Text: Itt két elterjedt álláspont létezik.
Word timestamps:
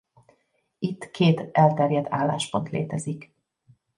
Itt 0.79 1.11
két 1.11 1.49
elterjedt 1.51 2.13
álláspont 2.13 2.69
létezik. 2.69 3.33